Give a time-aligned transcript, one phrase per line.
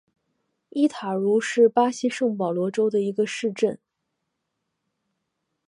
[0.69, 3.77] 伊塔茹是巴西圣保罗州的一个市镇。